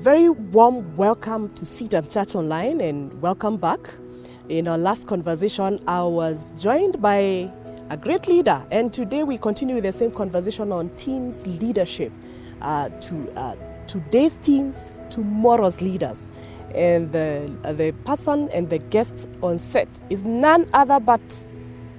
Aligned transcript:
very 0.00 0.30
warm 0.30 0.96
welcome 0.96 1.52
to 1.54 1.66
CITAM 1.66 2.10
Church 2.10 2.34
Online 2.34 2.80
and 2.80 3.20
welcome 3.20 3.58
back. 3.58 3.80
In 4.48 4.66
our 4.66 4.78
last 4.78 5.06
conversation, 5.06 5.78
I 5.86 6.02
was 6.04 6.52
joined 6.52 7.02
by 7.02 7.52
a 7.90 7.98
great 7.98 8.26
leader, 8.26 8.64
and 8.70 8.94
today 8.94 9.24
we 9.24 9.36
continue 9.36 9.78
the 9.82 9.92
same 9.92 10.10
conversation 10.10 10.72
on 10.72 10.88
teens 10.96 11.46
leadership. 11.46 12.14
Uh, 12.62 12.88
to 12.88 13.30
uh, 13.36 13.54
today's 13.86 14.36
teens, 14.36 14.90
tomorrow's 15.10 15.82
leaders. 15.82 16.26
And 16.74 17.12
the, 17.12 17.54
uh, 17.64 17.74
the 17.74 17.92
person 18.06 18.48
and 18.54 18.70
the 18.70 18.78
guests 18.78 19.28
on 19.42 19.58
set 19.58 20.00
is 20.08 20.24
none 20.24 20.66
other 20.72 20.98
but 20.98 21.46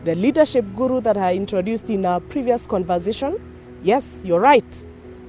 the 0.05 0.15
leadership 0.15 0.65
guru 0.75 1.01
that 1.01 1.17
I 1.17 1.35
introduced 1.35 1.91
in 1.91 2.07
our 2.07 2.19
previous 2.19 2.65
conversation. 2.65 3.39
Yes, 3.83 4.23
you're 4.25 4.39
right. 4.39 4.87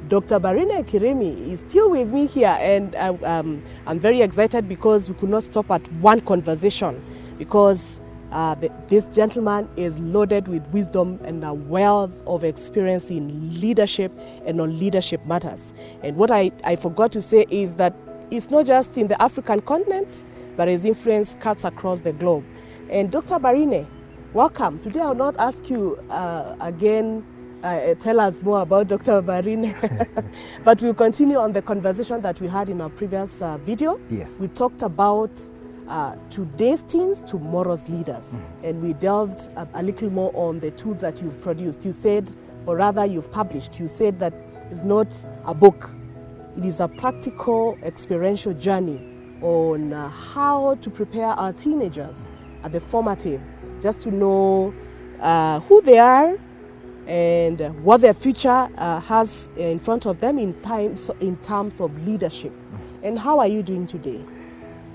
Dr. 0.09 0.41
Barine 0.41 0.85
Kirimi 0.85 1.51
is 1.53 1.61
still 1.61 1.91
with 1.91 2.13
me 2.13 2.27
here, 2.27 2.57
and 2.61 2.95
I, 2.97 3.09
um, 3.09 3.63
I'm 3.87 4.01
very 4.01 4.21
excited 4.21 4.69
because 4.69 5.09
we 5.09 5.15
could 5.15 5.29
not 5.31 5.45
stop 5.45 5.71
at 5.71 5.91
one 5.95 6.21
conversation 6.21 7.03
because 7.39 8.01
uh, 8.33 8.55
the, 8.57 8.73
this 8.89 9.09
gentleman 9.09 9.69
is 9.77 10.01
loaded 10.01 10.49
with 10.49 10.67
wisdom 10.69 11.21
and 11.25 11.45
a 11.45 11.53
wealth 11.55 12.23
of 12.27 12.45
experience 12.45 13.11
in 13.11 13.61
leadership 13.61 14.11
and 14.45 14.61
on 14.61 14.79
leadership 14.79 15.25
matters. 15.27 15.73
And 16.03 16.17
what 16.17 16.31
I, 16.31 16.51
I 16.65 16.77
forgot 16.77 17.13
to 17.13 17.21
say 17.21 17.47
is 17.51 17.75
that 17.77 17.95
it's 18.31 18.51
not 18.51 18.67
just 18.67 18.99
in 18.99 19.09
the 19.09 19.21
African 19.23 19.61
continent, 19.61 20.25
but 20.57 20.69
his 20.69 20.85
influence 20.85 21.35
cuts 21.37 21.65
across 21.65 22.01
the 22.01 22.13
globe. 22.13 22.45
And 22.91 23.11
Dr. 23.11 23.37
Barine, 23.37 23.87
welcome. 24.33 24.79
Today 24.81 25.01
I 25.01 25.09
will 25.09 25.15
not 25.15 25.37
ask 25.39 25.69
you 25.71 25.97
uh, 26.11 26.57
again 26.61 27.25
uh, 27.63 27.95
tell 27.95 28.21
us 28.21 28.43
more 28.43 28.63
about 28.63 28.89
Dr. 28.89 29.23
Barine. 29.23 29.75
but 30.65 30.83
we'll 30.83 30.95
continue 30.95 31.39
on 31.39 31.53
the 31.53 31.63
conversation 31.63 32.21
that 32.23 32.41
we 32.41 32.49
had 32.49 32.69
in 32.69 32.81
our 32.81 32.91
previous 32.91 33.41
uh, 33.41 33.59
video. 33.59 34.01
Yes. 34.09 34.41
We 34.41 34.49
talked 34.49 34.83
about 34.83 35.31
uh, 35.89 36.17
today's 36.31 36.83
teens, 36.83 37.21
tomorrow's 37.23 37.89
leaders. 37.89 38.39
And 38.63 38.83
we 38.83 38.95
delved 38.95 39.51
a, 39.57 39.69
a 39.75 39.83
little 39.83 40.11
more 40.11 40.33
on 40.35 40.61
the 40.61 40.71
tools 40.73 41.01
that 41.01 41.23
you've 41.23 41.41
produced. 41.41 41.85
You 41.85 41.93
said, 41.93 42.35
or 42.67 42.77
rather, 42.77 43.05
you've 43.05 43.31
published, 43.31 43.79
you 43.79 43.89
said 43.89 44.19
that 44.21 44.33
it's 44.71 44.83
not 44.83 45.15
a 45.45 45.55
book, 45.55 45.91
it 46.57 46.65
is 46.65 46.81
a 46.81 46.89
practical, 46.89 47.79
experiential 47.83 48.55
journey 48.55 49.09
on 49.41 49.93
uh, 49.93 50.09
how 50.09 50.77
to 50.77 50.91
prepare 50.91 51.29
our 51.29 51.53
teenagers 51.53 52.31
at 52.63 52.73
the 52.73 52.81
formative, 52.81 53.41
just 53.81 54.01
to 54.03 54.11
know 54.11 54.73
uh, 55.21 55.61
who 55.61 55.83
they 55.83 55.99
are 55.99 56.39
and 57.07 57.61
what 57.85 58.01
their 58.01 58.15
future 58.15 58.69
uh, 58.77 59.01
has 59.01 59.49
in 59.57 59.79
front 59.79 60.07
of 60.07 60.21
them 60.21 60.39
in, 60.39 60.55
times, 60.63 61.11
in 61.21 61.37
terms 61.39 61.81
of 61.81 62.07
leadership. 62.07 62.53
And 63.03 63.19
how 63.19 63.41
are 63.41 63.49
you 63.49 63.63
doing 63.63 63.87
today? 63.87 64.23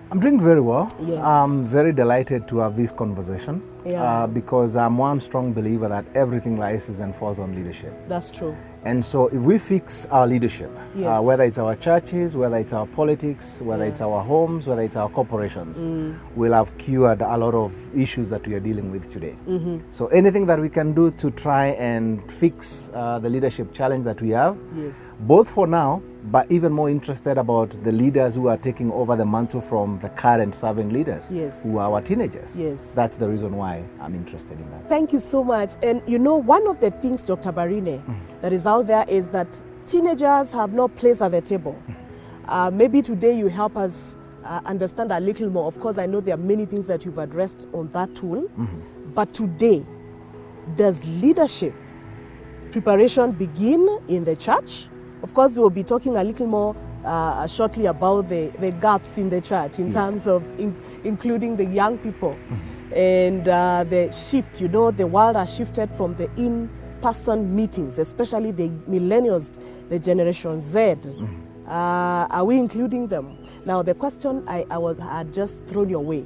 I'm 0.10 0.20
doing 0.22 0.40
very 0.40 0.62
well. 0.62 0.94
Yes. 1.00 1.20
I'm 1.22 1.66
very 1.66 1.92
delighted 1.92 2.48
to 2.48 2.60
have 2.60 2.78
this 2.78 2.94
conversation 2.94 3.62
Yeah. 3.92 4.04
uh, 4.24 4.28
because 4.28 4.76
I'm 4.76 4.98
one 4.98 5.20
strong 5.22 5.54
believer 5.54 5.88
that 5.88 6.06
everything 6.16 6.58
rises 6.60 7.00
and 7.00 7.16
falls 7.16 7.40
on 7.40 7.56
leadership. 7.56 7.94
That's 8.08 8.30
true. 8.32 8.56
And 8.84 9.04
so, 9.04 9.28
if 9.28 9.42
we 9.42 9.58
fix 9.58 10.06
our 10.12 10.26
leadership, 10.28 10.72
Yes. 10.96 11.18
uh, 11.18 11.22
whether 11.22 11.44
it's 11.44 11.58
our 11.58 11.76
churches, 11.76 12.38
whether 12.38 12.56
it's 12.58 12.72
our 12.74 12.86
politics, 12.88 13.60
whether 13.62 13.84
Yeah. 13.84 13.90
it's 13.92 14.02
our 14.02 14.22
homes, 14.22 14.68
whether 14.68 14.82
it's 14.82 14.96
our 14.96 15.10
corporations, 15.10 15.84
Mm. 15.84 16.16
we'll 16.36 16.54
have 16.54 16.72
cured 16.78 17.22
a 17.22 17.38
lot 17.38 17.54
of 17.54 17.74
issues 17.96 18.30
that 18.30 18.48
we 18.48 18.54
are 18.56 18.62
dealing 18.62 18.92
with 18.92 19.10
today. 19.10 19.36
Mm-hmm. 19.48 19.78
So, 19.90 20.08
anything 20.08 20.46
that 20.46 20.60
we 20.62 20.70
can 20.70 20.94
do 20.94 21.12
to 21.12 21.32
try 21.32 21.68
and 21.80 22.22
fix 22.32 22.90
uh, 22.94 23.20
the 23.20 23.30
leadership 23.30 23.74
challenge 23.74 24.06
that 24.06 24.22
we 24.22 24.30
have, 24.30 24.56
Yes. 24.76 24.94
both 25.20 25.50
for 25.50 25.68
now, 25.68 26.02
but 26.32 26.50
even 26.52 26.72
more 26.72 26.90
interested 26.90 27.38
about 27.38 27.70
the 27.84 27.92
leaders 27.92 28.36
who 28.36 28.48
are 28.48 28.58
taking 28.58 28.92
over 28.92 29.16
the 29.16 29.26
mantle 29.26 29.62
from 29.62 29.98
the 30.00 30.10
current 30.10 30.54
serving 30.56 30.90
leaders, 30.92 31.32
Yes. 31.32 31.60
who 31.64 31.78
are 31.78 31.92
our 31.92 32.02
teenagers. 32.02 32.58
Yes. 32.60 32.80
That's 32.96 33.18
the 33.18 33.28
reason 33.28 33.56
why 33.58 33.77
I'm 34.02 34.16
interested 34.16 34.60
in 34.60 34.70
that. 34.72 34.88
Thank 34.88 35.14
you 35.14 35.20
so 35.20 35.44
much. 35.44 35.72
And 35.84 36.02
you 36.08 36.20
know, 36.20 36.36
one 36.36 36.68
of 36.68 36.80
the 36.80 36.92
things, 36.92 37.24
Dr. 37.24 37.52
Barine, 37.52 38.02
that 38.42 38.54
is 38.54 38.66
out 38.66 38.88
there 38.88 39.06
is 39.08 39.28
that 39.30 39.48
teenagers 39.86 40.52
have 40.52 40.74
no 40.74 40.88
place 40.88 41.22
at 41.22 41.32
the 41.32 41.42
table. 41.42 41.76
Uh, 42.48 42.70
maybe 42.72 43.02
today 43.02 43.38
you 43.38 43.48
help 43.48 43.76
us 43.78 44.16
uh, 44.46 44.62
understand 44.66 45.12
a 45.12 45.20
little 45.20 45.50
more. 45.50 45.68
Of 45.68 45.80
course, 45.80 45.98
I 45.98 46.06
know 46.06 46.22
there 46.22 46.34
are 46.36 46.38
many 46.38 46.66
things 46.66 46.88
that 46.88 47.04
you've 47.06 47.18
addressed 47.18 47.68
on 47.74 47.90
that 47.92 48.16
tool. 48.16 48.50
But 49.14 49.34
today, 49.34 49.86
does 50.76 51.04
leadership 51.22 51.74
preparation 52.72 53.32
begin 53.32 54.00
in 54.08 54.24
the 54.24 54.36
church? 54.36 54.88
Of 55.24 55.34
course, 55.34 55.58
we'll 55.58 55.70
be 55.70 55.84
talking 55.84 56.16
a 56.18 56.24
little 56.24 56.48
more 56.48 56.76
uh, 57.04 57.48
shortly 57.48 57.86
about 57.88 58.30
the, 58.30 58.52
the 58.60 58.72
gaps 58.72 59.18
in 59.18 59.30
the 59.30 59.42
church 59.42 59.80
in 59.80 59.86
Yes. 59.88 59.94
terms 59.96 60.28
of 60.28 60.44
in, 60.60 60.76
including 61.04 61.56
the 61.56 61.66
young 61.66 61.98
people 61.98 62.36
and 62.94 63.48
uh, 63.48 63.86
the 63.90 64.12
shift. 64.12 64.62
You 64.62 64.68
know, 64.68 64.92
the 64.92 65.08
world 65.08 65.36
has 65.36 65.56
shifted 65.56 65.90
from 65.92 66.16
the 66.16 66.30
in 66.38 66.70
person 67.02 67.56
meetings, 67.56 68.00
especially 68.00 68.52
the 68.52 68.70
millennials, 68.90 69.52
the 69.90 70.00
Generation 70.00 70.60
Z. 70.60 70.96
Uh, 71.68 72.28
are 72.30 72.46
we 72.46 72.58
including 72.58 73.08
them? 73.08 73.38
Now, 73.66 73.82
the 73.82 73.94
question 73.94 74.44
I, 74.48 74.66
I 74.70 74.78
was 74.78 74.98
had 74.98 75.34
just 75.34 75.64
thrown 75.66 75.90
your 75.90 76.04
way 76.04 76.26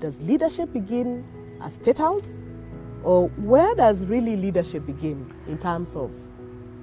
does 0.00 0.18
leadership 0.22 0.72
begin 0.72 1.24
at 1.62 1.72
State 1.72 1.98
House? 1.98 2.40
Or 3.02 3.28
where 3.28 3.74
does 3.74 4.04
really 4.04 4.36
leadership 4.36 4.84
begin 4.86 5.26
in 5.46 5.58
terms 5.58 5.94
of? 5.94 6.10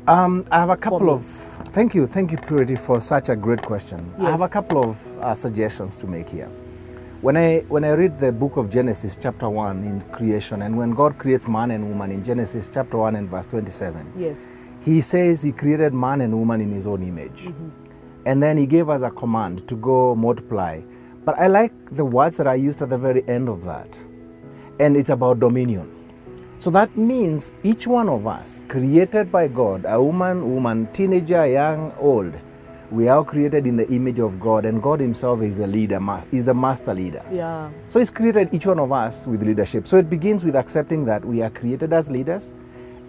Um, 0.07 0.45
I 0.51 0.59
have 0.59 0.69
a 0.69 0.77
couple 0.77 1.09
of. 1.09 1.25
Thank 1.73 1.93
you, 1.93 2.07
thank 2.07 2.31
you, 2.31 2.37
Purity, 2.37 2.75
for 2.75 3.01
such 3.01 3.29
a 3.29 3.35
great 3.35 3.61
question. 3.61 4.13
I 4.19 4.31
have 4.31 4.41
a 4.41 4.47
couple 4.47 4.83
of 4.83 5.17
uh, 5.19 5.33
suggestions 5.33 5.97
to 5.97 6.07
make 6.07 6.29
here. 6.29 6.49
When 7.21 7.35
I 7.35 7.61
when 7.67 7.83
I 7.83 7.93
read 7.93 8.19
the 8.19 8.31
book 8.31 8.57
of 8.57 8.69
Genesis, 8.69 9.17
chapter 9.19 9.49
one, 9.49 9.83
in 9.83 10.01
creation, 10.11 10.61
and 10.61 10.77
when 10.77 10.91
God 10.91 11.17
creates 11.17 11.47
man 11.47 11.71
and 11.71 11.89
woman 11.89 12.11
in 12.11 12.23
Genesis, 12.23 12.69
chapter 12.71 12.97
one 12.97 13.15
and 13.15 13.27
verse 13.27 13.47
twenty-seven, 13.47 14.13
Yes. 14.15 14.39
He 14.81 15.01
says 15.01 15.41
He 15.41 15.51
created 15.51 15.95
man 15.95 16.21
and 16.21 16.37
woman 16.37 16.61
in 16.61 16.71
His 16.71 16.85
own 16.85 17.01
image, 17.01 17.45
mm-hmm. 17.45 17.69
and 18.27 18.43
then 18.43 18.55
He 18.55 18.67
gave 18.67 18.87
us 18.87 19.01
a 19.01 19.09
command 19.09 19.67
to 19.67 19.75
go 19.75 20.13
multiply. 20.13 20.79
But 21.25 21.39
I 21.39 21.47
like 21.47 21.73
the 21.89 22.05
words 22.05 22.37
that 22.37 22.45
are 22.45 22.55
used 22.55 22.83
at 22.83 22.89
the 22.89 22.99
very 22.99 23.27
end 23.27 23.49
of 23.49 23.63
that, 23.63 23.99
and 24.79 24.95
it's 24.95 25.09
about 25.09 25.39
dominion. 25.39 25.91
So 26.59 26.69
that 26.69 26.95
means 26.95 27.51
each 27.63 27.87
one 27.87 28.09
of 28.09 28.27
us, 28.27 28.61
created 28.67 29.31
by 29.31 29.47
God, 29.47 29.85
a 29.87 29.99
woman, 30.01 30.53
woman, 30.53 30.87
teenager, 30.93 31.47
young, 31.47 31.93
old, 31.99 32.35
we 32.91 33.07
are 33.07 33.23
created 33.23 33.67
in 33.67 33.75
the 33.75 33.87
image 33.89 34.19
of 34.19 34.39
God, 34.39 34.65
and 34.65 34.81
God 34.81 34.99
Himself 34.99 35.41
is 35.41 35.57
the 35.57 35.67
leader, 35.67 35.99
is 36.31 36.45
the 36.45 36.53
master 36.53 36.93
leader. 36.93 37.25
Yeah. 37.31 37.69
So 37.89 37.99
He's 37.99 38.11
created 38.11 38.53
each 38.53 38.65
one 38.65 38.79
of 38.79 38.91
us 38.91 39.27
with 39.27 39.43
leadership. 39.43 39.87
So 39.87 39.97
it 39.97 40.09
begins 40.09 40.43
with 40.43 40.55
accepting 40.55 41.05
that 41.05 41.23
we 41.25 41.41
are 41.41 41.49
created 41.49 41.93
as 41.93 42.09
leaders, 42.09 42.53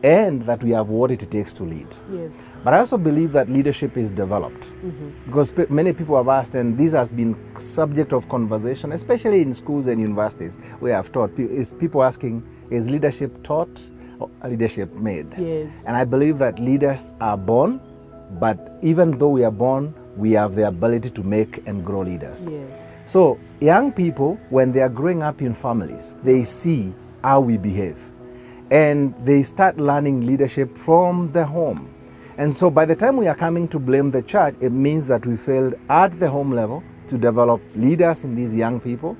and 0.04 0.42
that 0.42 0.62
we 0.62 0.70
have 0.70 0.90
what 0.90 1.10
it 1.10 1.28
takes 1.28 1.52
to 1.52 1.64
lead. 1.64 1.88
Yes. 2.12 2.46
But 2.62 2.72
I 2.72 2.78
also 2.78 2.96
believe 2.96 3.32
that 3.32 3.48
leadership 3.48 3.96
is 3.96 4.10
developed 4.10 4.72
mm-hmm. 4.72 5.10
because 5.26 5.50
pe- 5.50 5.66
many 5.68 5.92
people 5.92 6.16
have 6.16 6.28
asked, 6.28 6.54
and 6.54 6.78
this 6.78 6.92
has 6.92 7.12
been 7.12 7.36
subject 7.58 8.12
of 8.12 8.28
conversation, 8.28 8.92
especially 8.92 9.42
in 9.42 9.52
schools 9.52 9.88
and 9.88 10.00
universities 10.00 10.56
where 10.78 10.96
I've 10.96 11.10
taught. 11.10 11.34
pe- 11.34 11.44
Is 11.44 11.72
people 11.72 12.04
asking, 12.04 12.46
is 12.70 12.88
leadership 12.88 13.42
taught 13.42 13.90
or 14.20 14.30
leadership 14.44 14.92
made? 14.94 15.34
Yes. 15.36 15.82
And 15.84 15.96
I 15.96 16.04
believe 16.04 16.38
that 16.38 16.60
leaders 16.60 17.16
are 17.20 17.36
born, 17.36 17.80
but 18.32 18.78
even 18.82 19.18
though 19.18 19.28
we 19.28 19.44
are 19.44 19.50
born, 19.50 19.94
we 20.16 20.32
have 20.32 20.54
the 20.54 20.66
ability 20.66 21.10
to 21.10 21.22
make 21.22 21.62
and 21.66 21.84
grow 21.84 22.00
leaders. 22.02 22.48
Yes. 22.50 23.00
So, 23.06 23.38
young 23.60 23.92
people, 23.92 24.38
when 24.50 24.72
they 24.72 24.80
are 24.80 24.88
growing 24.88 25.22
up 25.22 25.40
in 25.40 25.54
families, 25.54 26.14
they 26.22 26.44
see 26.44 26.92
how 27.22 27.40
we 27.40 27.56
behave 27.56 28.12
and 28.70 29.14
they 29.24 29.42
start 29.42 29.78
learning 29.78 30.26
leadership 30.26 30.76
from 30.76 31.32
the 31.32 31.44
home. 31.44 31.94
And 32.36 32.54
so, 32.54 32.70
by 32.70 32.84
the 32.84 32.94
time 32.94 33.16
we 33.16 33.26
are 33.26 33.34
coming 33.34 33.66
to 33.68 33.78
blame 33.78 34.10
the 34.10 34.22
church, 34.22 34.54
it 34.60 34.70
means 34.70 35.06
that 35.06 35.26
we 35.26 35.36
failed 35.36 35.74
at 35.88 36.18
the 36.18 36.28
home 36.28 36.52
level 36.52 36.82
to 37.08 37.18
develop 37.18 37.60
leaders 37.74 38.24
in 38.24 38.34
these 38.34 38.54
young 38.54 38.80
people. 38.80 39.16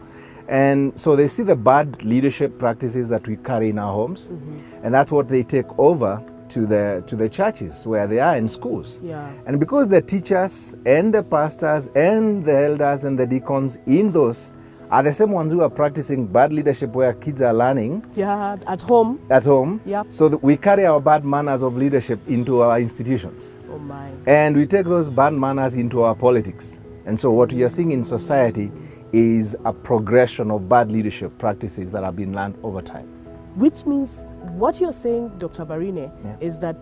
And 0.49 0.99
so, 0.99 1.17
they 1.17 1.27
see 1.27 1.43
the 1.43 1.57
bad 1.57 2.03
leadership 2.03 2.59
practices 2.59 3.09
that 3.09 3.27
we 3.27 3.37
carry 3.37 3.71
in 3.71 3.79
our 3.79 3.93
homes, 3.93 4.29
mm-hmm. 4.29 4.85
and 4.85 4.95
that's 4.95 5.11
what 5.11 5.29
they 5.29 5.43
take 5.43 5.67
over 5.79 6.23
to 6.51 6.67
the, 6.67 7.03
to 7.07 7.17
the 7.17 7.29
churches 7.29 7.87
where 7.87 8.07
they 8.07 8.19
are 8.21 8.37
in 8.37 8.49
schools. 8.49 9.01
Yeah. 9.03 9.31
And 9.47 9.59
because 9.61 9.89
the 9.89 10.01
teachers 10.03 10.77
and 10.87 11.15
the 11.15 11.23
pastors 11.23 11.89
and 11.95 12.45
the 12.45 12.55
elders 12.57 13.05
and 13.05 13.19
the 13.19 13.27
deacons 13.27 13.79
in 13.87 14.11
those 14.11 14.53
are 14.91 15.03
the 15.03 15.13
same 15.13 15.31
ones 15.33 15.53
who 15.53 15.61
are 15.61 15.69
practicing 15.69 16.27
bad 16.27 16.51
leadership 16.53 16.91
where 16.95 17.13
kids 17.13 17.43
are 17.43 17.53
learning 17.53 18.03
Yeah. 18.15 18.57
At 18.67 18.81
home. 18.81 19.21
at 19.31 19.45
home. 19.45 19.81
Yep. 19.85 20.07
So 20.11 20.29
that 20.31 20.43
we 20.43 20.57
carry 20.57 20.87
our 20.87 21.01
bad 21.01 21.25
manners 21.27 21.63
of 21.63 21.77
leadership 21.77 22.21
into 22.27 22.63
our 22.63 22.81
institutions. 22.81 23.59
Oh 23.71 23.79
my. 23.79 24.11
And 24.27 24.57
we 24.57 24.65
take 24.67 24.87
those 24.87 25.11
bad 25.11 25.35
manners 25.35 25.75
into 25.77 26.03
our 26.03 26.15
politics. 26.15 26.79
And 27.05 27.19
so 27.19 27.31
what 27.31 27.53
we 27.53 27.63
are 27.65 27.69
seeing 27.69 27.93
in 27.93 28.03
society 28.03 28.73
is 29.13 29.57
a 29.65 29.73
progression 29.73 30.51
of 30.51 30.69
bad 30.69 30.91
leadership 30.93 31.37
practices 31.39 31.91
that 31.91 32.03
have 32.05 32.17
been 32.17 32.35
learned 32.35 32.57
over 32.63 32.81
time. 32.83 33.09
Which 33.59 33.85
means 33.87 34.21
what 34.57 34.81
you're 34.81 34.93
saying, 34.93 35.33
Dr. 35.39 35.67
Barine, 35.67 36.13
Yeah. 36.25 36.37
is 36.41 36.59
that 36.59 36.81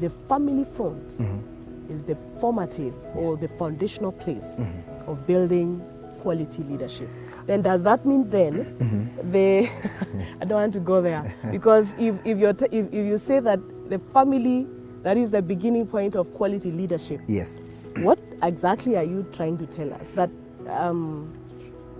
the 0.00 0.10
family 0.28 0.64
front 0.76 1.08
mm-hmm. 1.08 1.90
is 1.90 2.02
the 2.02 2.14
formative 2.40 2.92
or 3.14 3.38
the 3.38 3.48
foundational 3.48 4.12
place 4.12 4.60
mm-hmm. 4.60 5.10
of 5.10 5.26
building 5.26 5.80
quality 6.20 6.62
leadership. 6.64 7.08
Then 7.46 7.62
does 7.62 7.82
that 7.84 8.04
mean 8.04 8.28
then 8.28 8.52
mm-hmm. 8.52 9.30
the 9.30 9.66
I 10.42 10.44
don't 10.44 10.60
want 10.60 10.74
to 10.74 10.80
go 10.80 11.00
there 11.00 11.34
because 11.50 11.94
if, 11.98 12.16
if, 12.26 12.36
you're 12.36 12.52
t- 12.52 12.66
if, 12.70 12.86
if 12.92 13.06
you 13.06 13.16
say 13.16 13.40
that 13.40 13.60
the 13.88 13.98
family 14.12 14.66
that 15.04 15.16
is 15.16 15.30
the 15.30 15.40
beginning 15.40 15.86
point 15.86 16.16
of 16.16 16.34
quality 16.34 16.70
leadership, 16.70 17.20
Yes. 17.26 17.60
what 17.96 18.18
exactly 18.42 18.96
are 18.96 19.04
you 19.04 19.26
trying 19.32 19.56
to 19.56 19.66
tell 19.66 19.90
us? 19.94 20.08
That 20.14 20.28
um, 20.68 21.32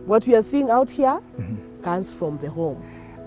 what 0.05 0.27
we 0.27 0.35
are 0.35 0.43
seeing 0.43 0.69
out 0.69 0.91
here 0.91 1.21
comes 1.83 2.13
from 2.13 2.37
the 2.39 2.51
home. 2.51 2.83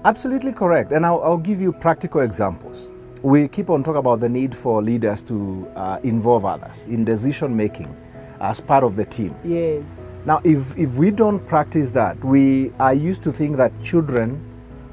Absolutely 0.06 0.54
correct. 0.54 0.92
And 0.92 1.06
I'll, 1.06 1.22
I'll 1.24 1.38
give 1.38 1.60
you 1.60 1.72
practical 1.72 2.22
examples. 2.22 2.94
We 3.24 3.48
keep 3.48 3.70
on 3.70 3.84
talking 3.84 4.00
about 4.00 4.20
the 4.20 4.30
need 4.30 4.56
for 4.56 4.82
leaders 4.82 5.24
to 5.24 5.70
uh, 5.76 6.00
involve 6.04 6.46
others 6.46 6.88
in 6.88 7.04
decision 7.04 7.56
making 7.56 7.96
as 8.40 8.62
part 8.62 8.84
of 8.84 8.96
the 8.96 9.06
team. 9.06 9.36
Yes. 9.44 9.82
Now, 10.26 10.42
if, 10.44 10.78
if 10.78 10.96
we 10.96 11.10
don't 11.12 11.40
practice 11.48 11.92
that, 11.92 12.24
we 12.24 12.72
are 12.80 12.94
used 12.94 13.24
to 13.24 13.32
think 13.32 13.58
that 13.58 13.72
children 13.82 14.40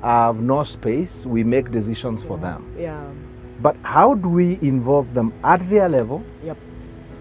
have 0.03 0.43
no 0.43 0.62
space, 0.62 1.27
we 1.27 1.45
make 1.45 1.71
decisions 1.71 2.23
for 2.23 2.39
them. 2.39 2.75
Yeah. 2.79 3.05
But 3.61 3.77
how 3.83 4.15
do 4.15 4.29
we 4.29 4.59
involve 4.62 5.15
them 5.15 5.33
at 5.43 5.61
their 5.69 5.89
level 5.89 6.25
Yep. 6.43 6.59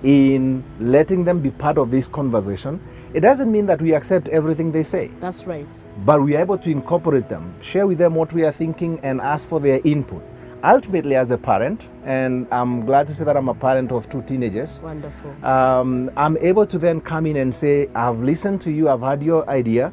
In 0.04 0.64
letting 0.80 1.24
them 1.24 1.40
be 1.40 1.50
part 1.52 1.78
of 1.78 1.90
this 1.92 2.08
conversation? 2.08 2.80
It 3.14 3.22
doesn't 3.22 3.52
mean 3.52 3.66
that 3.68 3.82
we 3.82 3.94
accept 3.94 4.28
everything 4.30 4.72
they 4.72 4.84
say. 4.84 5.12
That's 5.20 5.46
right. 5.46 5.68
but 6.06 6.22
we 6.22 6.36
are 6.36 6.42
able 6.42 6.58
to 6.58 6.70
incorporate 6.70 7.30
them, 7.30 7.54
share 7.62 7.88
with 7.88 7.98
them 7.98 8.16
what 8.16 8.34
we 8.34 8.44
are 8.44 8.52
thinking, 8.52 9.00
and 9.04 9.22
ask 9.22 9.48
for 9.48 9.60
their 9.60 9.80
input. 9.84 10.22
Ultimately, 10.64 11.16
as 11.16 11.30
a 11.30 11.38
parent, 11.38 11.88
and 12.06 12.48
I'm 12.52 12.86
glad 12.86 13.08
to 13.08 13.14
say 13.16 13.26
that 13.26 13.36
I'm 13.36 13.50
a 13.50 13.54
parent 13.54 13.92
of 13.92 14.10
two 14.10 14.22
teenagers, 14.22 14.82
Wonderful. 14.82 15.46
um, 15.46 16.10
I'm 16.16 16.38
able 16.38 16.66
to 16.66 16.78
then 16.78 17.02
come 17.02 17.26
in 17.26 17.36
and 17.38 17.54
say, 17.54 17.90
I've 17.94 18.20
listened 18.22 18.62
to 18.62 18.72
you, 18.72 18.88
I've 18.90 19.02
had 19.02 19.22
your 19.22 19.48
idea, 19.50 19.92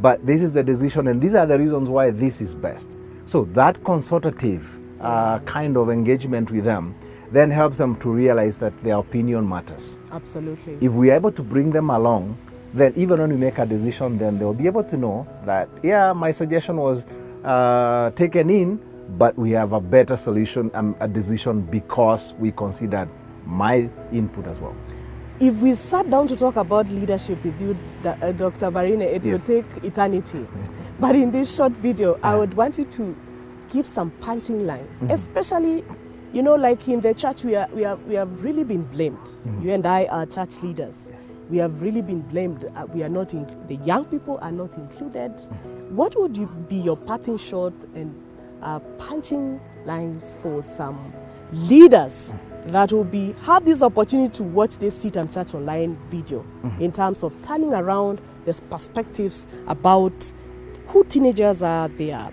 but 0.00 0.24
this 0.24 0.40
is 0.42 0.52
the 0.52 0.62
decision, 0.62 1.08
and 1.08 1.20
these 1.20 1.34
are 1.34 1.46
the 1.46 1.58
reasons 1.58 1.88
why 1.88 2.10
this 2.10 2.40
is 2.40 2.54
best. 2.54 2.96
So 3.26 3.44
that 3.46 3.82
consultative 3.84 4.80
uh, 5.00 5.40
kind 5.40 5.76
of 5.76 5.90
engagement 5.90 6.50
with 6.50 6.64
them 6.64 6.94
then 7.34 7.50
helps 7.50 7.76
them 7.76 7.96
to 7.96 8.10
realize 8.10 8.56
that 8.58 8.72
their 8.82 8.96
opinion 8.96 9.48
matters 9.48 10.00
Absolutely. 10.12 10.74
if 10.80 10.92
we're 10.92 11.14
able 11.14 11.32
to 11.32 11.42
bring 11.42 11.70
them 11.72 11.90
along, 11.90 12.36
then 12.72 12.92
even 12.96 13.20
when 13.20 13.30
we 13.30 13.36
make 13.36 13.58
a 13.58 13.66
decision, 13.66 14.18
then 14.18 14.38
they'll 14.38 14.52
be 14.54 14.66
able 14.66 14.84
to 14.84 14.96
know 14.96 15.26
that, 15.44 15.68
yeah, 15.82 16.12
my 16.12 16.30
suggestion 16.30 16.76
was 16.76 17.06
uh, 17.44 18.10
taken 18.16 18.50
in, 18.50 18.80
but 19.18 19.36
we 19.38 19.50
have 19.52 19.72
a 19.72 19.80
better 19.80 20.16
solution 20.16 20.70
and 20.74 20.94
a 21.00 21.06
decision 21.06 21.60
because 21.62 22.34
we 22.34 22.50
considered 22.50 23.08
my 23.46 23.88
input 24.12 24.46
as 24.46 24.60
well. 24.60 24.74
If 25.40 25.54
we 25.56 25.74
sat 25.74 26.08
down 26.10 26.26
to 26.28 26.36
talk 26.36 26.56
about 26.56 26.88
leadership 26.90 27.44
with 27.44 27.60
you, 27.60 27.76
uh, 28.04 28.32
Dr. 28.32 28.70
Barine, 28.70 29.02
it 29.02 29.24
Yes. 29.24 29.48
will 29.48 29.62
take 29.62 29.84
eternity. 29.84 30.46
But 30.98 31.16
in 31.16 31.30
this 31.30 31.54
short 31.54 31.72
video, 31.72 32.18
I 32.22 32.36
would 32.36 32.54
want 32.54 32.78
you 32.78 32.84
to 32.84 33.14
give 33.70 33.86
some 33.86 34.10
punching 34.20 34.66
lines, 34.66 35.02
especially, 35.10 35.84
you 36.34 36.42
know, 36.42 36.56
like 36.56 36.88
in 36.88 37.00
the 37.00 37.14
church, 37.14 37.44
we, 37.44 37.54
are, 37.54 37.68
we, 37.72 37.84
are, 37.84 37.94
we 37.94 38.14
have 38.16 38.42
really 38.42 38.64
been 38.64 38.82
blamed. 38.82 39.30
You 39.62 39.72
and 39.72 39.86
I 39.86 40.06
are 40.06 40.26
church 40.26 40.60
leaders. 40.62 41.32
We 41.48 41.58
have 41.58 41.80
really 41.80 42.02
been 42.02 42.22
blamed. 42.22 42.64
Uh, 42.74 42.86
we 42.92 43.04
are 43.04 43.08
not, 43.08 43.34
in, 43.34 43.46
the 43.68 43.76
young 43.76 44.04
people 44.06 44.40
are 44.42 44.50
not 44.50 44.74
included. 44.74 45.30
What 45.90 46.18
would 46.20 46.36
you 46.36 46.46
be 46.68 46.74
your 46.74 46.96
parting 46.96 47.38
shot 47.38 47.72
and 47.94 48.20
uh, 48.62 48.80
punching 48.98 49.60
lines 49.84 50.36
for 50.42 50.60
some 50.60 51.12
leaders 51.52 52.34
that 52.66 52.92
will 52.92 53.04
be 53.04 53.32
have 53.42 53.64
this 53.64 53.80
opportunity 53.80 54.32
to 54.32 54.42
watch 54.42 54.78
this 54.78 54.98
CITAM 55.04 55.32
Church 55.32 55.54
online 55.54 55.96
video 56.08 56.44
in 56.80 56.90
terms 56.90 57.22
of 57.22 57.32
turning 57.44 57.72
around 57.74 58.20
the 58.44 58.54
perspectives 58.70 59.46
about 59.68 60.32
who 60.88 61.04
teenagers 61.04 61.62
are 61.62 61.88
there 61.88 62.32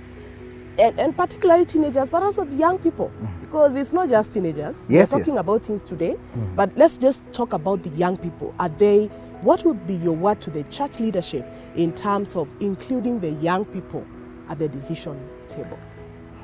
and, 0.81 0.99
and 0.99 1.15
particularly 1.15 1.63
teenagers 1.63 2.09
but 2.09 2.23
also 2.23 2.43
the 2.43 2.57
young 2.57 2.79
people. 2.79 3.11
Because 3.39 3.75
it's 3.75 3.93
not 3.93 4.09
just 4.09 4.33
teenagers. 4.33 4.85
Yes, 4.89 4.89
we're 4.89 4.97
yes. 4.99 5.11
talking 5.11 5.37
about 5.37 5.63
teens 5.63 5.83
today. 5.83 6.17
But 6.55 6.75
let's 6.75 6.97
just 6.97 7.31
talk 7.31 7.53
about 7.53 7.83
the 7.83 7.89
young 7.89 8.17
people. 8.17 8.53
Are 8.59 8.69
they 8.69 9.07
what 9.41 9.63
would 9.63 9.87
be 9.87 9.95
your 9.95 10.15
word 10.15 10.41
to 10.41 10.49
the 10.49 10.63
church 10.65 10.99
leadership 10.99 11.45
in 11.75 11.93
terms 11.93 12.35
of 12.35 12.47
including 12.59 13.19
the 13.19 13.31
young 13.31 13.65
people 13.65 14.05
at 14.49 14.59
the 14.59 14.67
decision 14.67 15.19
table? 15.49 15.79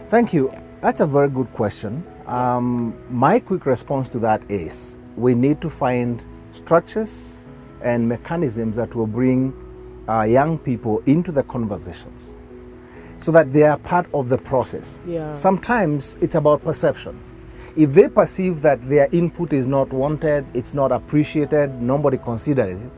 Thank 0.08 0.34
you. 0.34 0.54
That's 0.82 1.02
a 1.02 1.06
very 1.06 1.30
good 1.30 1.52
question. 1.54 2.06
Um, 2.28 2.96
my 3.10 3.40
quick 3.40 3.66
response 3.66 4.08
to 4.10 4.20
that 4.20 4.42
is 4.50 4.98
we 5.16 5.34
need 5.34 5.62
to 5.62 5.70
find 5.70 6.24
structures 6.52 7.42
and 7.82 8.08
mechanisms 8.08 8.78
that 8.78 8.96
will 8.96 9.08
bring 9.08 9.54
uh, 10.08 10.24
young 10.24 10.58
people 10.58 11.02
into 11.06 11.32
the 11.32 11.44
conversations 11.44 12.38
so 13.20 13.32
that 13.32 13.52
they 13.52 13.64
are 13.64 13.78
part 13.80 14.08
of 14.14 14.30
the 14.30 14.38
process. 14.38 15.00
Yeah. 15.08 15.32
Sometimes 15.32 16.18
it's 16.22 16.36
about 16.36 16.64
perception. 16.64 17.20
If 17.76 17.94
they 17.94 18.08
perceive 18.08 18.62
that 18.62 18.88
their 18.88 19.08
input 19.12 19.54
is 19.54 19.68
not 19.68 19.92
wanted, 19.94 20.46
it's 20.54 20.74
not 20.74 20.92
appreciated, 20.92 21.82
nobody 21.82 22.18
considers 22.18 22.86
it, 22.86 22.92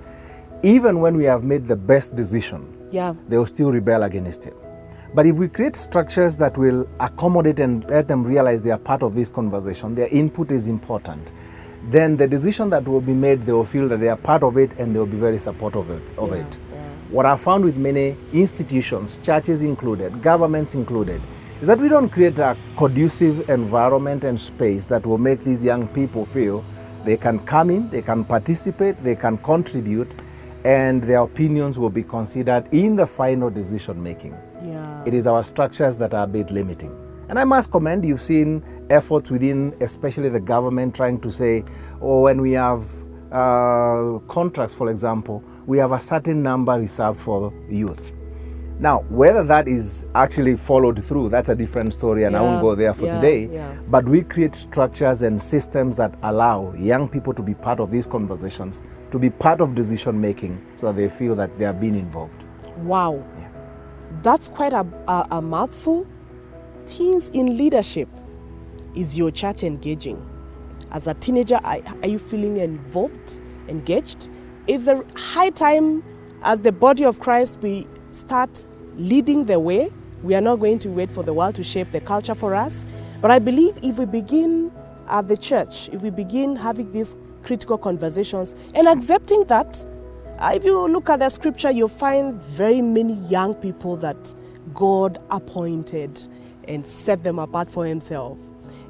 even 0.64 1.00
when 1.02 1.18
we 1.18 1.24
have 1.26 1.44
made 1.44 1.68
the 1.68 1.76
best 1.76 2.16
decision, 2.16 2.76
yeah 2.92 3.14
they 3.28 3.38
will 3.38 3.46
still 3.46 3.72
rebel 3.72 4.04
against 4.04 4.46
it. 4.46 4.56
But 5.14 5.26
if 5.26 5.38
we 5.38 5.48
create 5.48 5.76
structures 5.76 6.36
that 6.38 6.58
will 6.58 6.88
accommodate 7.00 7.60
and 7.60 7.84
let 7.90 8.08
them 8.08 8.24
realize 8.24 8.62
they 8.62 8.72
are 8.72 8.78
part 8.78 9.02
of 9.04 9.16
this 9.16 9.30
conversation, 9.30 9.96
their 9.96 10.08
input 10.08 10.52
is 10.52 10.68
important, 10.68 11.28
then 11.90 12.16
the 12.16 12.28
decision 12.28 12.70
that 12.70 12.88
will 12.88 13.02
be 13.02 13.14
made, 13.14 13.46
they 13.46 13.52
will 13.52 13.66
feel 13.66 13.88
that 13.90 14.00
they 14.00 14.10
are 14.10 14.18
part 14.18 14.44
of 14.44 14.58
it 14.58 14.72
and 14.78 14.94
they 14.94 15.00
will 15.00 15.08
be 15.08 15.18
very 15.18 15.38
supportive 15.38 15.90
of 15.90 15.98
it. 15.98 16.18
Of 16.18 16.30
Yeah, 16.30 16.36
it. 16.46 16.60
What 17.12 17.26
I 17.26 17.38
found 17.38 17.66
with 17.66 17.76
many 17.76 18.16
institutions, 18.34 19.18
churches 19.24 19.64
included, 19.64 20.22
governments 20.22 20.76
included, 20.76 21.20
is 21.60 21.66
that 21.66 21.80
we 21.80 21.90
don't 21.90 22.08
create 22.08 22.38
a 22.38 22.56
conducive 22.78 23.50
environment 23.50 24.24
and 24.24 24.40
space 24.40 24.86
that 24.86 25.08
will 25.08 25.18
make 25.18 25.42
these 25.42 25.64
young 25.64 25.88
people 25.88 26.24
feel 26.24 26.64
they 27.06 27.18
can 27.18 27.40
come 27.40 27.72
in, 27.72 27.90
they 27.90 28.04
can 28.04 28.24
participate, 28.24 28.96
they 29.04 29.16
can 29.16 29.38
contribute, 29.38 30.12
and 30.64 31.02
their 31.02 31.22
opinions 31.22 31.80
will 31.80 31.90
be 31.90 32.04
considered 32.04 32.72
in 32.72 32.96
the 32.96 33.08
final 33.08 33.50
decision 33.50 34.04
making. 34.04 34.38
yeah 34.64 35.04
It 35.08 35.16
is 35.16 35.26
our 35.26 35.42
structures 35.42 35.98
that 35.98 36.14
are 36.14 36.26
a 36.26 36.28
bit 36.28 36.52
limiting. 36.52 36.96
And 37.28 37.40
I 37.40 37.44
must 37.44 37.72
commend 37.72 38.06
you've 38.06 38.22
seen 38.22 38.64
efforts 38.92 39.32
within, 39.32 39.76
especially 39.82 40.30
the 40.30 40.40
government, 40.40 40.96
trying 40.96 41.20
to 41.22 41.32
say, 41.32 41.64
oh, 42.02 42.22
when 42.22 42.40
we 42.40 42.52
have 42.52 42.84
uh, 43.32 44.20
contracts, 44.28 44.74
for 44.74 44.90
example, 44.90 45.44
we 45.66 45.78
have 45.78 45.92
a 45.92 46.00
certain 46.00 46.42
number 46.42 46.74
reserved 46.74 47.20
for 47.20 47.54
youth. 47.70 48.14
Now, 48.80 49.02
whether 49.10 49.44
that 49.44 49.68
is 49.68 50.06
actually 50.16 50.56
followed 50.56 51.04
through, 51.04 51.30
that's 51.30 51.50
a 51.50 51.56
different 51.56 51.94
story, 51.94 52.24
and 52.24 52.36
I 52.36 52.42
won't 52.42 52.62
go 52.62 52.76
there 52.76 52.94
for 52.94 53.08
yeah, 53.08 53.16
today. 53.16 53.50
yeah. 53.52 53.78
But 53.90 54.06
we 54.06 54.22
create 54.22 54.56
structures 54.56 55.22
and 55.22 55.42
systems 55.42 55.98
that 55.98 56.18
allow 56.24 56.74
young 56.76 57.10
people 57.10 57.34
to 57.34 57.44
be 57.44 57.54
part 57.54 57.82
of 57.82 57.92
these 57.92 58.08
conversations, 58.08 58.82
to 59.12 59.20
be 59.20 59.30
part 59.30 59.60
of 59.60 59.76
decision 59.76 60.22
making, 60.22 60.66
so 60.78 60.88
that 60.88 60.96
they 60.96 61.10
feel 61.10 61.36
that 61.36 61.60
they 61.60 61.66
are 61.66 61.74
being 61.74 61.96
involved. 61.96 62.46
Wow. 62.78 63.22
Yeah. 63.38 63.50
That's 64.22 64.48
quite 64.48 64.72
a, 64.72 64.88
a, 65.10 65.28
a 65.32 65.42
mouthful. 65.42 66.08
Teens 66.86 67.30
in 67.32 67.58
leadership. 67.58 68.08
Is 68.96 69.18
your 69.18 69.30
church 69.30 69.64
engaging? 69.64 70.26
As 70.92 71.08
a 71.08 71.14
teenager, 71.14 71.60
are, 71.64 71.80
you 72.04 72.20
feeling 72.20 72.58
involved, 72.58 73.42
engaged? 73.68 74.30
Is 74.68 74.86
the 74.86 75.04
high 75.16 75.50
time, 75.50 76.04
as 76.42 76.62
the 76.62 76.72
body 76.72 77.06
of 77.06 77.20
Christ, 77.20 77.60
we 77.62 77.88
start 78.12 78.66
leading 78.96 79.46
the 79.46 79.60
way? 79.60 79.92
We 80.24 80.36
are 80.36 80.42
not 80.42 80.58
going 80.58 80.80
to 80.80 80.90
wait 80.90 81.12
for 81.12 81.24
the 81.24 81.34
world 81.34 81.56
to 81.56 81.64
shape 81.64 81.92
the 81.92 82.02
culture 82.02 82.36
for 82.36 82.56
us. 82.56 82.86
But 83.22 83.32
I 83.32 83.40
believe 83.40 83.78
if 83.84 83.98
we 83.98 84.06
begin 84.06 84.72
at 85.08 85.28
the 85.28 85.38
church, 85.38 85.90
if 85.90 86.02
we 86.02 86.10
begin 86.10 86.56
having 86.56 86.92
these 86.92 87.18
critical 87.44 87.78
conversations 87.78 88.56
and 88.74 88.88
accepting 88.88 89.44
that, 89.46 89.86
uh, 90.40 90.52
if 90.54 90.64
you 90.64 90.88
look 90.88 91.10
at 91.10 91.20
the 91.20 91.30
scripture, 91.30 91.70
you'll 91.72 91.88
find 91.88 92.42
very 92.42 92.82
many 92.82 93.14
young 93.14 93.54
people 93.54 93.98
that 93.98 94.34
God 94.74 95.18
appointed 95.30 96.28
and 96.68 96.86
set 96.86 97.24
them 97.24 97.40
apart 97.40 97.70
for 97.70 97.86
Himself, 97.86 98.38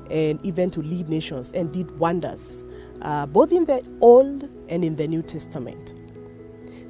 and 0.10 0.44
even 0.46 0.70
to 0.72 0.82
lead 0.82 1.10
nations 1.10 1.52
and 1.52 1.72
did 1.72 1.92
wonders, 2.00 2.66
uh, 3.02 3.26
both 3.26 3.52
in 3.52 3.66
the 3.66 3.84
Old 4.02 4.50
and 4.70 4.84
in 4.84 4.96
the 4.96 5.08
New 5.08 5.22
Testament. 5.22 5.94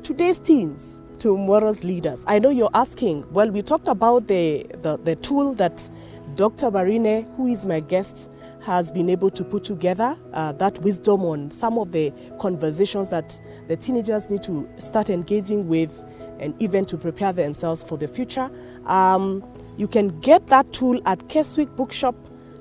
Today's 0.04 0.40
teens, 0.40 1.00
tomorrow's 1.20 1.84
leaders. 1.84 2.24
I 2.26 2.40
know 2.40 2.50
you're 2.50 2.70
asking, 2.74 3.32
well, 3.32 3.50
we 3.50 3.62
talked 3.62 3.88
about 3.88 4.28
the, 4.28 4.66
the, 4.82 4.98
the 4.98 5.16
tool 5.18 5.54
that 5.56 5.88
Dr. 6.36 6.72
Barine, 6.72 7.28
who 7.36 7.48
is 7.48 7.66
my 7.66 7.80
guest, 7.80 8.32
has 8.62 8.92
been 8.92 9.10
able 9.10 9.30
to 9.30 9.44
put 9.44 9.64
together 9.64 10.18
uh, 10.34 10.52
that 10.54 10.80
wisdom 10.80 11.24
on 11.26 11.52
some 11.52 11.78
of 11.78 11.92
the 11.92 12.14
conversations 12.40 13.10
that 13.10 13.40
the 13.68 13.76
teenagers 13.76 14.30
need 14.30 14.44
to 14.44 14.70
start 14.78 15.10
engaging 15.10 15.68
with 15.68 16.06
and 16.40 16.56
even 16.62 16.86
to 16.86 16.98
prepare 16.98 17.34
themselves 17.34 17.84
for 17.84 17.98
the 17.98 18.08
future. 18.08 18.50
Um, 18.86 19.44
you 19.78 19.88
can 19.88 20.20
get 20.20 20.48
that 20.48 20.72
tool 20.74 21.02
at 21.06 21.28
Keswick 21.30 21.76
Bookshop. 21.76 22.16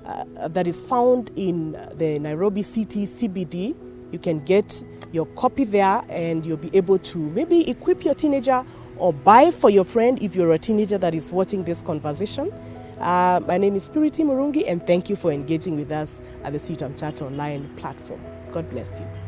Uh, 0.09 0.49
that 0.49 0.67
is 0.67 0.81
found 0.81 1.31
in 1.37 1.73
the 1.95 2.19
Nairobi 2.19 2.63
City 2.63 3.07
CBD. 3.07 3.77
You 4.11 4.19
can 4.19 4.43
get 4.45 4.83
your 5.13 5.27
copy 5.37 5.65
there 5.65 6.03
and 6.09 6.45
you'll 6.45 6.57
be 6.57 6.71
able 6.77 6.99
to 6.99 7.19
maybe 7.19 7.69
equip 7.69 8.05
your 8.05 8.15
teenager 8.15 8.65
or 8.97 9.13
buy 9.13 9.51
for 9.51 9.71
your 9.71 9.85
friend 9.85 10.21
if 10.23 10.35
you're 10.35 10.53
a 10.53 10.59
teenager 10.59 10.99
that 10.99 11.15
is 11.15 11.31
watching 11.31 11.65
this 11.65 11.83
conversation. 11.83 12.51
Uh, 13.01 13.41
my 13.47 13.59
name 13.59 13.77
is 13.77 13.89
Purity 13.89 14.25
Murungi 14.25 14.65
and 14.67 14.85
thank 14.87 15.09
you 15.09 15.15
for 15.15 15.31
engaging 15.31 15.77
with 15.77 15.93
us 15.93 16.21
at 16.43 16.53
the 16.53 16.59
CITAM 16.59 16.99
Church 16.99 17.23
Online 17.23 17.69
platform. 17.77 18.21
God 18.51 18.69
bless 18.69 18.99
you. 18.99 19.28